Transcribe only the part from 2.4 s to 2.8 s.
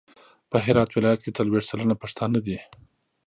دي.